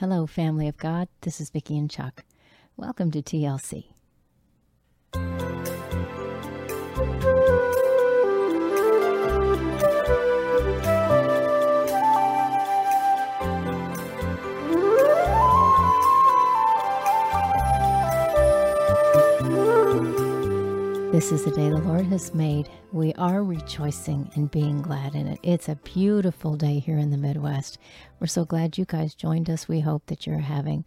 Hello, 0.00 0.26
family 0.26 0.66
of 0.66 0.78
God. 0.78 1.08
This 1.20 1.42
is 1.42 1.50
Vicky 1.50 1.76
and 1.76 1.90
Chuck. 1.90 2.24
Welcome 2.74 3.10
to 3.10 3.20
TLC. 3.20 3.99
This 21.20 21.32
is 21.32 21.44
the 21.44 21.50
day 21.50 21.68
the 21.68 21.76
Lord 21.76 22.06
has 22.06 22.32
made. 22.32 22.70
We 22.92 23.12
are 23.12 23.44
rejoicing 23.44 24.30
and 24.36 24.50
being 24.50 24.80
glad 24.80 25.14
in 25.14 25.26
it. 25.26 25.38
It's 25.42 25.68
a 25.68 25.76
beautiful 25.76 26.56
day 26.56 26.78
here 26.78 26.96
in 26.96 27.10
the 27.10 27.18
Midwest. 27.18 27.76
We're 28.18 28.26
so 28.26 28.46
glad 28.46 28.78
you 28.78 28.86
guys 28.86 29.14
joined 29.14 29.50
us. 29.50 29.68
We 29.68 29.80
hope 29.80 30.06
that 30.06 30.26
you're 30.26 30.38
having 30.38 30.82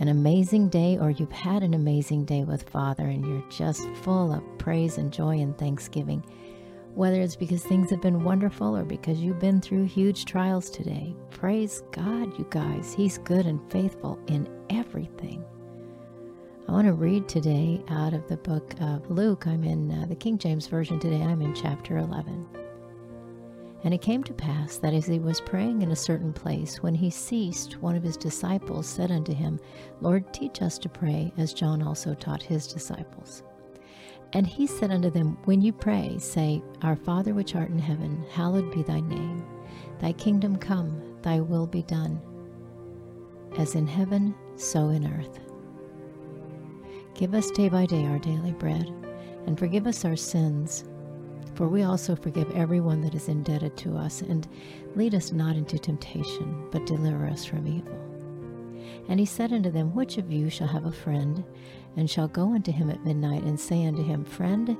an 0.00 0.08
amazing 0.08 0.70
day 0.70 0.98
or 0.98 1.10
you've 1.10 1.30
had 1.30 1.62
an 1.62 1.72
amazing 1.72 2.24
day 2.24 2.42
with 2.42 2.68
Father 2.68 3.04
and 3.04 3.24
you're 3.24 3.48
just 3.48 3.88
full 4.02 4.34
of 4.34 4.42
praise 4.58 4.98
and 4.98 5.12
joy 5.12 5.38
and 5.38 5.56
thanksgiving. 5.56 6.24
Whether 6.96 7.20
it's 7.20 7.36
because 7.36 7.62
things 7.62 7.90
have 7.90 8.02
been 8.02 8.24
wonderful 8.24 8.76
or 8.76 8.84
because 8.84 9.20
you've 9.20 9.38
been 9.38 9.60
through 9.60 9.84
huge 9.84 10.24
trials 10.24 10.68
today, 10.68 11.14
praise 11.30 11.84
God, 11.92 12.36
you 12.36 12.46
guys. 12.50 12.92
He's 12.92 13.18
good 13.18 13.46
and 13.46 13.60
faithful 13.70 14.18
in 14.26 14.48
everything. 14.68 14.99
I 16.70 16.72
want 16.72 16.86
to 16.86 16.92
read 16.92 17.26
today 17.26 17.82
out 17.88 18.14
of 18.14 18.28
the 18.28 18.36
book 18.36 18.74
of 18.80 19.10
Luke. 19.10 19.48
I'm 19.48 19.64
in 19.64 19.90
uh, 19.90 20.06
the 20.06 20.14
King 20.14 20.38
James 20.38 20.68
Version 20.68 21.00
today. 21.00 21.20
I'm 21.20 21.42
in 21.42 21.52
chapter 21.52 21.98
11. 21.98 22.46
And 23.82 23.92
it 23.92 24.00
came 24.00 24.22
to 24.22 24.32
pass 24.32 24.76
that 24.76 24.94
as 24.94 25.04
he 25.04 25.18
was 25.18 25.40
praying 25.40 25.82
in 25.82 25.90
a 25.90 25.96
certain 25.96 26.32
place, 26.32 26.80
when 26.80 26.94
he 26.94 27.10
ceased, 27.10 27.82
one 27.82 27.96
of 27.96 28.04
his 28.04 28.16
disciples 28.16 28.86
said 28.86 29.10
unto 29.10 29.34
him, 29.34 29.58
Lord, 30.00 30.32
teach 30.32 30.62
us 30.62 30.78
to 30.78 30.88
pray, 30.88 31.32
as 31.38 31.52
John 31.52 31.82
also 31.82 32.14
taught 32.14 32.40
his 32.40 32.68
disciples. 32.68 33.42
And 34.32 34.46
he 34.46 34.68
said 34.68 34.92
unto 34.92 35.10
them, 35.10 35.38
When 35.46 35.60
you 35.60 35.72
pray, 35.72 36.18
say, 36.20 36.62
Our 36.82 36.94
Father 36.94 37.34
which 37.34 37.56
art 37.56 37.70
in 37.70 37.80
heaven, 37.80 38.24
hallowed 38.30 38.72
be 38.72 38.84
thy 38.84 39.00
name. 39.00 39.44
Thy 39.98 40.12
kingdom 40.12 40.54
come, 40.54 41.16
thy 41.22 41.40
will 41.40 41.66
be 41.66 41.82
done, 41.82 42.20
as 43.58 43.74
in 43.74 43.88
heaven, 43.88 44.36
so 44.54 44.90
in 44.90 45.12
earth. 45.12 45.49
Give 47.20 47.34
us 47.34 47.50
day 47.50 47.68
by 47.68 47.84
day 47.84 48.06
our 48.06 48.18
daily 48.18 48.52
bread, 48.52 48.90
and 49.46 49.58
forgive 49.58 49.86
us 49.86 50.06
our 50.06 50.16
sins, 50.16 50.84
for 51.54 51.68
we 51.68 51.82
also 51.82 52.16
forgive 52.16 52.50
everyone 52.52 53.02
that 53.02 53.14
is 53.14 53.28
indebted 53.28 53.76
to 53.76 53.94
us, 53.94 54.22
and 54.22 54.48
lead 54.96 55.14
us 55.14 55.30
not 55.30 55.54
into 55.54 55.78
temptation, 55.78 56.66
but 56.72 56.86
deliver 56.86 57.26
us 57.26 57.44
from 57.44 57.68
evil. 57.68 57.92
And 59.10 59.20
he 59.20 59.26
said 59.26 59.52
unto 59.52 59.70
them, 59.70 59.94
Which 59.94 60.16
of 60.16 60.32
you 60.32 60.48
shall 60.48 60.68
have 60.68 60.86
a 60.86 60.92
friend, 60.92 61.44
and 61.94 62.08
shall 62.08 62.26
go 62.26 62.54
unto 62.54 62.72
him 62.72 62.88
at 62.88 63.04
midnight, 63.04 63.42
and 63.42 63.60
say 63.60 63.84
unto 63.84 64.02
him, 64.02 64.24
Friend, 64.24 64.74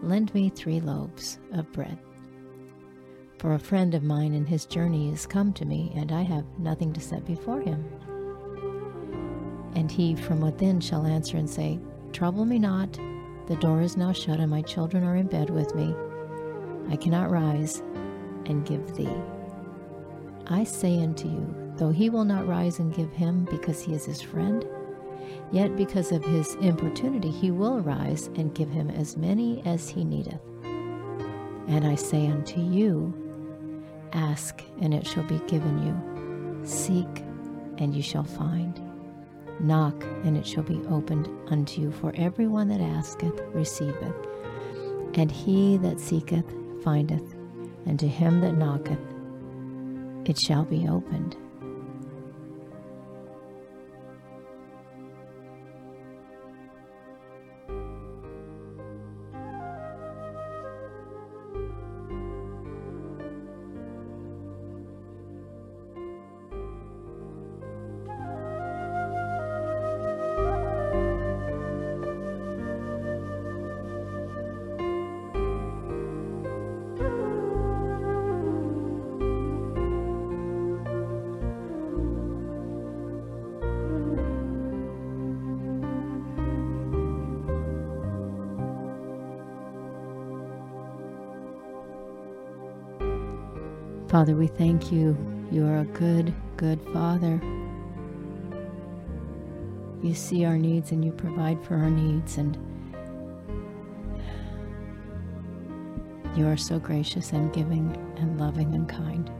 lend 0.00 0.32
me 0.32 0.48
three 0.48 0.78
loaves 0.78 1.40
of 1.54 1.72
bread? 1.72 1.98
For 3.38 3.54
a 3.54 3.58
friend 3.58 3.94
of 3.94 4.04
mine 4.04 4.32
in 4.32 4.46
his 4.46 4.64
journey 4.64 5.10
is 5.10 5.26
come 5.26 5.52
to 5.54 5.64
me, 5.64 5.92
and 5.96 6.12
I 6.12 6.22
have 6.22 6.44
nothing 6.56 6.92
to 6.92 7.00
set 7.00 7.26
before 7.26 7.60
him. 7.60 7.84
And 9.74 9.90
he 9.90 10.14
from 10.14 10.40
within 10.40 10.80
shall 10.80 11.06
answer 11.06 11.36
and 11.36 11.48
say, 11.48 11.78
Trouble 12.12 12.44
me 12.44 12.58
not, 12.58 12.98
the 13.46 13.56
door 13.56 13.82
is 13.82 13.96
now 13.96 14.12
shut, 14.12 14.40
and 14.40 14.50
my 14.50 14.62
children 14.62 15.04
are 15.04 15.16
in 15.16 15.26
bed 15.26 15.50
with 15.50 15.74
me. 15.74 15.94
I 16.88 16.96
cannot 16.96 17.30
rise 17.30 17.82
and 18.46 18.66
give 18.66 18.96
thee. 18.96 19.08
I 20.46 20.64
say 20.64 21.00
unto 21.00 21.28
you, 21.28 21.72
though 21.76 21.90
he 21.90 22.10
will 22.10 22.24
not 22.24 22.46
rise 22.46 22.78
and 22.78 22.94
give 22.94 23.12
him 23.12 23.46
because 23.50 23.80
he 23.80 23.94
is 23.94 24.04
his 24.04 24.20
friend, 24.20 24.66
yet 25.52 25.76
because 25.76 26.10
of 26.10 26.24
his 26.24 26.54
importunity 26.56 27.30
he 27.30 27.50
will 27.50 27.80
rise 27.80 28.26
and 28.36 28.54
give 28.54 28.70
him 28.70 28.90
as 28.90 29.16
many 29.16 29.62
as 29.64 29.88
he 29.88 30.04
needeth. 30.04 30.40
And 30.64 31.86
I 31.86 31.94
say 31.94 32.26
unto 32.26 32.60
you, 32.60 33.14
Ask, 34.12 34.62
and 34.80 34.92
it 34.92 35.06
shall 35.06 35.22
be 35.24 35.38
given 35.46 35.86
you. 35.86 36.66
Seek, 36.66 37.06
and 37.78 37.94
you 37.94 38.02
shall 38.02 38.24
find. 38.24 38.89
Knock, 39.60 40.04
and 40.24 40.36
it 40.36 40.46
shall 40.46 40.62
be 40.62 40.80
opened 40.88 41.28
unto 41.48 41.80
you. 41.80 41.90
For 41.92 42.12
everyone 42.16 42.68
that 42.68 42.80
asketh 42.80 43.40
receiveth, 43.52 44.14
and 45.14 45.30
he 45.30 45.76
that 45.78 46.00
seeketh 46.00 46.52
findeth, 46.82 47.34
and 47.86 47.98
to 47.98 48.08
him 48.08 48.40
that 48.40 48.56
knocketh 48.56 48.98
it 50.24 50.38
shall 50.38 50.64
be 50.64 50.88
opened. 50.88 51.36
Father, 94.10 94.34
we 94.34 94.48
thank 94.48 94.90
you. 94.90 95.16
You 95.52 95.64
are 95.68 95.78
a 95.78 95.84
good, 95.84 96.34
good 96.56 96.80
Father. 96.92 97.40
You 100.02 100.14
see 100.14 100.44
our 100.44 100.58
needs 100.58 100.90
and 100.90 101.04
you 101.04 101.12
provide 101.12 101.62
for 101.64 101.76
our 101.76 101.90
needs, 101.90 102.36
and 102.36 102.58
you 106.36 106.44
are 106.48 106.56
so 106.56 106.80
gracious 106.80 107.30
and 107.30 107.52
giving 107.52 107.96
and 108.16 108.40
loving 108.40 108.74
and 108.74 108.88
kind. 108.88 109.30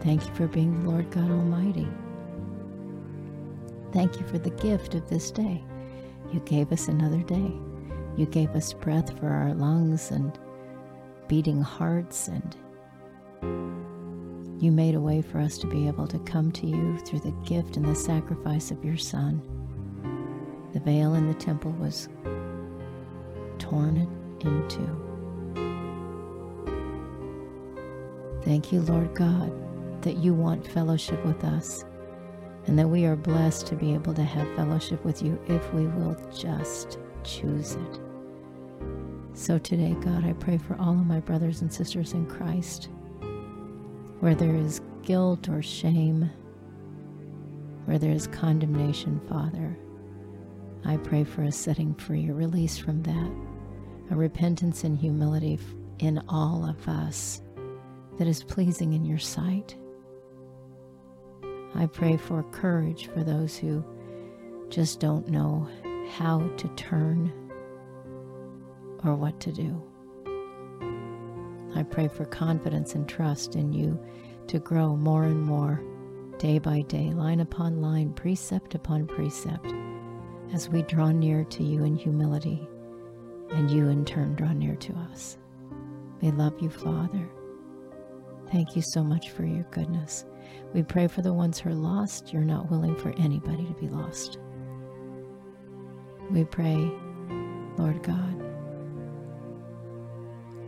Thank 0.00 0.26
you 0.26 0.34
for 0.34 0.46
being 0.46 0.82
the 0.82 0.88
Lord 0.88 1.10
God 1.10 1.30
Almighty. 1.30 1.88
Thank 3.92 4.18
you 4.18 4.26
for 4.26 4.38
the 4.38 4.48
gift 4.48 4.94
of 4.94 5.10
this 5.10 5.30
day. 5.30 5.62
You 6.32 6.40
gave 6.40 6.72
us 6.72 6.88
another 6.88 7.20
day. 7.22 7.52
You 8.16 8.26
gave 8.26 8.50
us 8.50 8.72
breath 8.72 9.18
for 9.18 9.28
our 9.28 9.54
lungs 9.54 10.10
and 10.10 10.38
beating 11.28 11.62
hearts, 11.62 12.28
and 12.28 12.56
you 14.62 14.70
made 14.70 14.94
a 14.94 15.00
way 15.00 15.22
for 15.22 15.38
us 15.38 15.56
to 15.58 15.66
be 15.66 15.86
able 15.86 16.06
to 16.08 16.18
come 16.20 16.52
to 16.52 16.66
you 16.66 16.98
through 16.98 17.20
the 17.20 17.34
gift 17.44 17.76
and 17.76 17.86
the 17.86 17.94
sacrifice 17.94 18.70
of 18.70 18.84
your 18.84 18.96
Son. 18.96 19.42
The 20.72 20.80
veil 20.80 21.14
in 21.14 21.26
the 21.26 21.34
temple 21.34 21.72
was 21.72 22.08
torn 23.58 23.96
in 24.40 24.68
two. 24.68 25.06
Thank 28.42 28.72
you, 28.72 28.80
Lord 28.80 29.14
God, 29.14 29.52
that 30.02 30.16
you 30.16 30.34
want 30.34 30.66
fellowship 30.66 31.24
with 31.24 31.44
us 31.44 31.84
and 32.66 32.78
that 32.78 32.88
we 32.88 33.04
are 33.04 33.16
blessed 33.16 33.66
to 33.68 33.76
be 33.76 33.94
able 33.94 34.14
to 34.14 34.24
have 34.24 34.54
fellowship 34.56 35.04
with 35.04 35.22
you 35.22 35.38
if 35.46 35.72
we 35.72 35.86
will 35.86 36.16
just 36.34 36.98
choose 37.24 37.74
it. 37.74 38.00
So 39.32 39.58
today, 39.58 39.96
God, 40.00 40.24
I 40.24 40.32
pray 40.34 40.58
for 40.58 40.76
all 40.78 40.92
of 40.92 41.06
my 41.06 41.20
brothers 41.20 41.62
and 41.62 41.72
sisters 41.72 42.12
in 42.12 42.26
Christ, 42.26 42.88
where 44.20 44.34
there 44.34 44.54
is 44.54 44.80
guilt 45.02 45.48
or 45.48 45.62
shame, 45.62 46.30
where 47.84 47.98
there 47.98 48.12
is 48.12 48.26
condemnation, 48.26 49.20
Father. 49.28 49.78
I 50.84 50.96
pray 50.98 51.24
for 51.24 51.42
a 51.42 51.52
setting 51.52 51.94
free, 51.94 52.28
a 52.28 52.34
release 52.34 52.76
from 52.76 53.02
that, 53.04 53.32
a 54.10 54.16
repentance 54.16 54.84
and 54.84 54.98
humility 54.98 55.58
in 55.98 56.22
all 56.28 56.64
of 56.68 56.88
us 56.88 57.42
that 58.18 58.26
is 58.26 58.42
pleasing 58.42 58.92
in 58.92 59.04
your 59.04 59.18
sight. 59.18 59.76
I 61.74 61.86
pray 61.86 62.16
for 62.16 62.42
courage 62.44 63.06
for 63.06 63.22
those 63.22 63.56
who 63.56 63.84
just 64.68 65.00
don't 65.00 65.28
know 65.28 65.68
how 66.10 66.40
to 66.56 66.68
turn 66.70 67.32
or 69.04 69.14
what 69.14 69.38
to 69.40 69.52
do. 69.52 69.82
I 71.74 71.84
pray 71.84 72.08
for 72.08 72.24
confidence 72.24 72.94
and 72.94 73.08
trust 73.08 73.54
in 73.54 73.72
you 73.72 73.98
to 74.48 74.58
grow 74.58 74.96
more 74.96 75.24
and 75.24 75.40
more, 75.40 75.82
day 76.38 76.58
by 76.58 76.80
day, 76.82 77.12
line 77.12 77.40
upon 77.40 77.80
line, 77.80 78.12
precept 78.12 78.74
upon 78.74 79.06
precept, 79.06 79.72
as 80.52 80.68
we 80.68 80.82
draw 80.82 81.12
near 81.12 81.44
to 81.44 81.62
you 81.62 81.84
in 81.84 81.94
humility, 81.94 82.68
and 83.50 83.70
you 83.70 83.88
in 83.88 84.04
turn 84.04 84.34
draw 84.34 84.52
near 84.52 84.74
to 84.76 84.92
us. 85.12 85.38
We 86.20 86.32
love 86.32 86.60
you, 86.60 86.70
Father. 86.70 87.30
Thank 88.50 88.74
you 88.74 88.82
so 88.82 89.04
much 89.04 89.30
for 89.30 89.44
your 89.44 89.64
goodness. 89.70 90.24
We 90.74 90.82
pray 90.82 91.06
for 91.06 91.22
the 91.22 91.32
ones 91.32 91.60
who 91.60 91.70
are 91.70 91.74
lost. 91.74 92.32
You're 92.32 92.42
not 92.42 92.68
willing 92.70 92.96
for 92.96 93.14
anybody 93.16 93.64
to 93.64 93.74
be 93.74 93.88
lost. 93.88 94.38
We 96.32 96.44
pray, 96.44 96.92
Lord 97.76 98.04
God, 98.04 98.40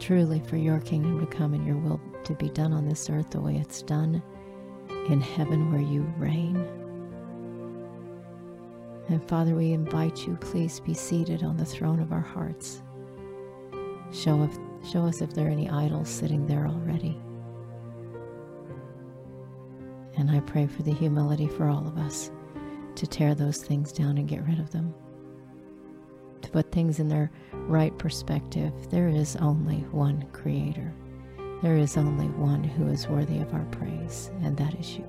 truly 0.01 0.41
for 0.41 0.57
your 0.57 0.81
kingdom 0.81 1.21
to 1.21 1.27
come 1.27 1.55
and 1.55 1.65
your 1.65 1.77
will 1.77 2.01
to 2.25 2.35
be 2.35 2.49
done 2.51 2.73
on 2.73 2.89
this 2.89 3.09
earth 3.09 3.31
the 3.31 3.41
way 3.41 3.57
it's 3.57 3.81
done 3.83 4.21
in 5.09 5.21
heaven 5.21 5.71
where 5.71 5.81
you 5.81 6.03
reign. 6.19 6.57
And 9.09 9.23
Father, 9.29 9.55
we 9.55 9.73
invite 9.73 10.27
you, 10.27 10.37
please 10.41 10.81
be 10.81 10.95
seated 10.95 11.45
on 11.45 11.57
the 11.57 11.65
throne 11.65 12.01
of 12.01 12.13
our 12.13 12.21
hearts. 12.21 12.83
Show, 14.11 14.43
if, 14.43 14.91
show 14.91 15.05
us 15.07 15.21
if 15.21 15.33
there 15.33 15.47
are 15.47 15.51
any 15.51 15.71
idols 15.71 16.09
sitting 16.09 16.45
there 16.47 16.67
already. 16.67 17.21
And 20.17 20.29
I 20.29 20.41
pray 20.41 20.67
for 20.67 20.83
the 20.83 20.93
humility 20.93 21.47
for 21.47 21.69
all 21.69 21.87
of 21.87 21.99
us 21.99 22.33
to 22.97 23.07
tear 23.07 23.37
those 23.37 23.63
things 23.63 23.93
down 23.93 24.19
and 24.19 24.29
get 24.29 24.45
rid 24.45 24.59
of 24.59 24.71
them. 24.73 24.93
To 26.43 26.51
put 26.51 26.71
things 26.73 26.99
in 26.99 27.09
their 27.09 27.31
right 27.53 27.97
perspective, 27.99 28.73
there 28.91 29.09
is 29.09 29.37
only 29.37 29.79
one 29.91 30.27
Creator. 30.33 30.93
There 31.63 31.77
is 31.77 31.97
only 31.97 32.27
one 32.27 32.65
who 32.65 32.89
is 32.89 33.07
worthy 33.09 33.39
of 33.39 33.55
our 33.55 33.65
praise, 33.67 34.31
and 34.43 34.57
that 34.57 34.75
is 34.75 34.97
you. 34.99 35.07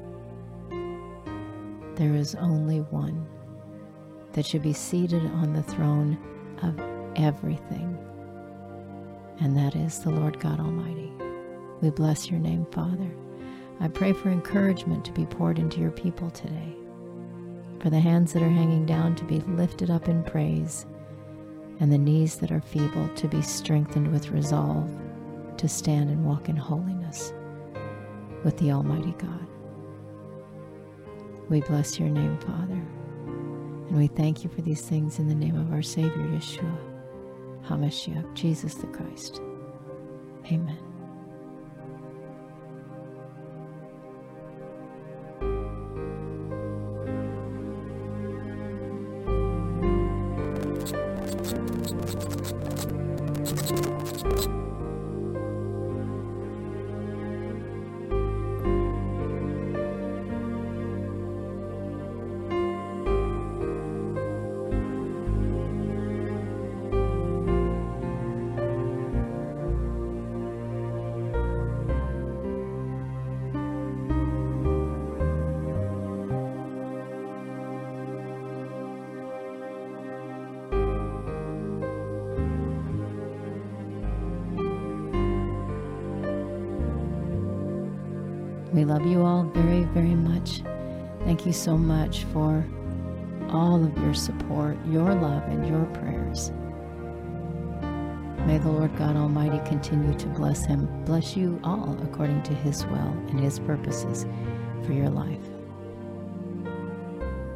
There 1.95 2.15
is 2.15 2.35
only 2.35 2.79
one 2.81 3.27
that 4.33 4.45
should 4.45 4.61
be 4.61 4.73
seated 4.73 5.25
on 5.25 5.53
the 5.53 5.63
throne 5.63 6.17
of 6.61 6.79
everything, 7.15 7.97
and 9.39 9.57
that 9.57 9.75
is 9.75 9.99
the 9.99 10.11
Lord 10.11 10.39
God 10.39 10.59
Almighty. 10.59 11.11
We 11.81 11.89
bless 11.89 12.29
your 12.29 12.39
name, 12.39 12.65
Father. 12.71 13.11
I 13.79 13.87
pray 13.87 14.13
for 14.13 14.29
encouragement 14.29 15.03
to 15.05 15.11
be 15.11 15.25
poured 15.25 15.59
into 15.59 15.81
your 15.81 15.91
people 15.91 16.29
today, 16.29 16.75
for 17.79 17.89
the 17.89 17.99
hands 17.99 18.33
that 18.33 18.43
are 18.43 18.49
hanging 18.49 18.85
down 18.85 19.15
to 19.15 19.23
be 19.25 19.39
lifted 19.41 19.89
up 19.89 20.07
in 20.07 20.23
praise, 20.23 20.85
and 21.79 21.91
the 21.91 21.97
knees 21.97 22.37
that 22.37 22.51
are 22.51 22.61
feeble 22.61 23.07
to 23.15 23.27
be 23.27 23.41
strengthened 23.41 24.11
with 24.11 24.31
resolve 24.31 24.89
to 25.57 25.67
stand 25.67 26.09
and 26.09 26.25
walk 26.25 26.49
in 26.49 26.55
holiness 26.55 27.33
with 28.43 28.57
the 28.57 28.71
Almighty 28.71 29.13
God. 29.17 29.47
We 31.49 31.61
bless 31.61 31.99
your 31.99 32.09
name, 32.09 32.37
Father, 32.39 32.81
and 33.89 33.97
we 33.97 34.07
thank 34.07 34.43
you 34.43 34.49
for 34.49 34.61
these 34.61 34.81
things 34.81 35.19
in 35.19 35.27
the 35.27 35.35
name 35.35 35.55
of 35.55 35.71
our 35.71 35.81
Savior, 35.81 36.11
Yeshua, 36.11 36.77
HaMashiach, 37.65 38.33
Jesus 38.33 38.75
the 38.75 38.87
Christ. 38.87 39.41
Amen. 40.51 40.92
We 88.73 88.85
love 88.85 89.05
you 89.05 89.21
all 89.23 89.43
very, 89.43 89.83
very 89.83 90.15
much. 90.15 90.63
Thank 91.25 91.45
you 91.45 91.53
so 91.53 91.77
much 91.77 92.23
for 92.33 92.65
all 93.49 93.83
of 93.83 93.95
your 93.99 94.15
support, 94.15 94.77
your 94.87 95.13
love, 95.13 95.43
and 95.43 95.67
your 95.67 95.85
prayers. 95.97 96.51
May 98.47 98.57
the 98.57 98.69
Lord 98.69 98.95
God 98.97 99.15
Almighty 99.15 99.59
continue 99.69 100.17
to 100.17 100.25
bless 100.27 100.65
him, 100.65 100.89
bless 101.05 101.37
you 101.37 101.61
all 101.63 101.95
according 102.01 102.41
to 102.43 102.53
his 102.55 102.83
will 102.87 103.15
and 103.29 103.39
his 103.39 103.59
purposes 103.59 104.25
for 104.83 104.93
your 104.93 105.09
life. 105.09 105.39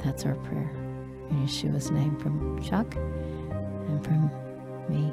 That's 0.04 0.24
our 0.24 0.36
prayer. 0.36 0.72
In 1.32 1.46
Yeshua's 1.46 1.90
name 1.90 2.16
from 2.20 2.62
Chuck 2.64 2.96
and 2.96 4.04
from 4.06 4.32
me. 4.88 5.12